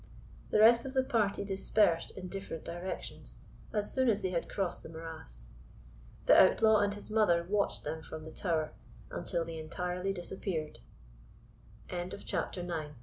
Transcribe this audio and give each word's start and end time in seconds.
The 0.49 0.59
rest 0.59 0.83
of 0.83 0.95
the 0.95 1.03
party 1.03 1.45
dispersed 1.45 2.17
in 2.17 2.27
different 2.27 2.63
directions, 2.63 3.37
as 3.71 3.93
soon 3.93 4.09
as 4.09 4.23
they 4.23 4.31
had 4.31 4.49
crossed 4.49 4.81
the 4.81 4.89
morass. 4.89 5.49
The 6.25 6.35
outlaw 6.41 6.77
and 6.79 6.91
his 6.91 7.11
mother 7.11 7.45
watched 7.47 7.83
them 7.83 8.01
from 8.01 8.25
the 8.25 8.31
tower, 8.31 8.73
until 9.11 9.45
they 9.45 9.59
entirely 9.59 10.11
disapp 10.11 10.71